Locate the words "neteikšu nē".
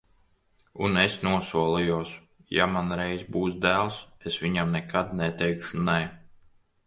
5.23-5.99